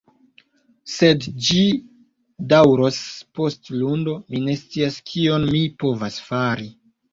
[0.93, 1.65] Sed, se ĝi
[2.55, 2.97] daŭros
[3.41, 6.71] post Lundo, mi ne scias kion mi povas fari.